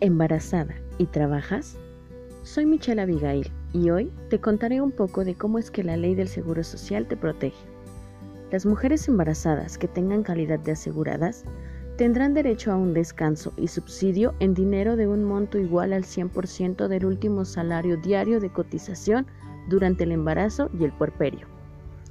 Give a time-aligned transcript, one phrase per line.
[0.00, 1.76] embarazada y trabajas?
[2.42, 6.14] Soy Michelle Abigail y hoy te contaré un poco de cómo es que la ley
[6.14, 7.64] del Seguro Social te protege.
[8.50, 11.44] Las mujeres embarazadas que tengan calidad de aseguradas
[11.96, 16.88] tendrán derecho a un descanso y subsidio en dinero de un monto igual al 100%
[16.88, 19.26] del último salario diario de cotización
[19.68, 21.46] durante el embarazo y el puerperio,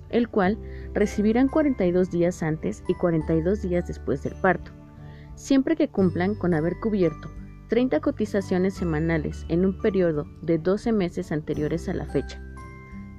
[0.09, 0.57] el cual
[0.93, 4.71] recibirán 42 días antes y 42 días después del parto,
[5.36, 7.29] siempre que cumplan con haber cubierto
[7.69, 12.42] 30 cotizaciones semanales en un periodo de 12 meses anteriores a la fecha.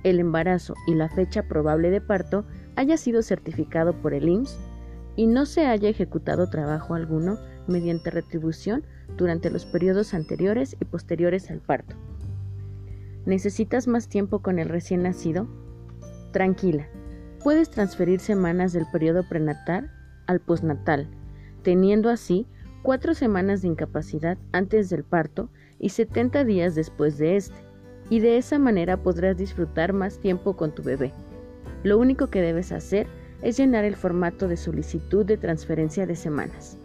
[0.02, 4.59] El embarazo y la fecha probable de parto haya sido certificado por el IMSS
[5.14, 8.84] y no se haya ejecutado trabajo alguno mediante retribución
[9.16, 11.95] durante los periodos anteriores y posteriores al parto.
[13.26, 15.46] ¿Necesitas más tiempo con el recién nacido?
[16.32, 16.88] Tranquila,
[17.45, 19.92] puedes transferir semanas del periodo prenatal
[20.26, 21.09] al postnatal,
[21.62, 22.48] teniendo así
[22.82, 27.56] cuatro semanas de incapacidad antes del parto y 70 días después de este,
[28.09, 31.12] y de esa manera podrás disfrutar más tiempo con tu bebé.
[31.84, 33.06] Lo único que debes hacer
[33.42, 36.76] es llenar el formato de solicitud de transferencia de semanas.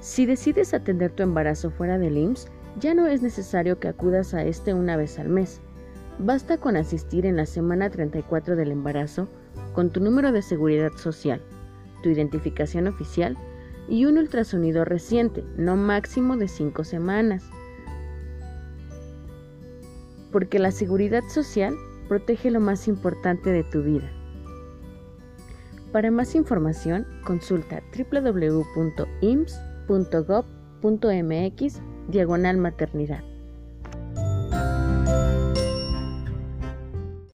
[0.00, 2.48] Si decides atender tu embarazo fuera del IMSS,
[2.78, 5.60] ya no es necesario que acudas a este una vez al mes.
[6.18, 9.28] Basta con asistir en la semana 34 del embarazo
[9.72, 11.42] con tu número de seguridad social,
[12.02, 13.36] tu identificación oficial
[13.88, 17.44] y un ultrasonido reciente, no máximo de 5 semanas.
[20.32, 21.74] Porque la seguridad social
[22.08, 24.10] protege lo más importante de tu vida.
[25.92, 28.62] Para más información, consulta www.ims.gov.mx
[32.08, 33.24] diagonal maternidad.